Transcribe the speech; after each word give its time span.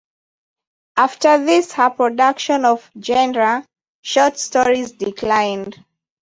After 0.97 1.45
this 1.45 1.73
her 1.73 1.91
production 1.91 2.65
of 2.65 2.89
genre 2.99 3.63
short 4.01 4.39
stories 4.39 4.93
declined. 4.93 5.85